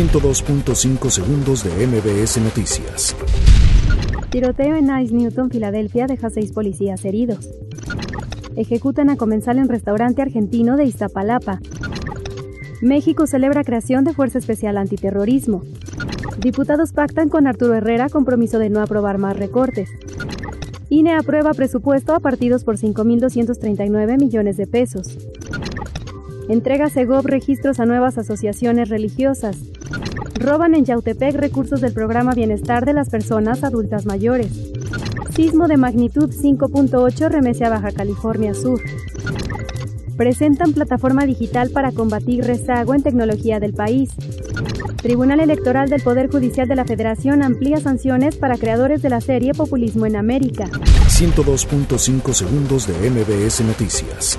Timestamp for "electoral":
45.38-45.88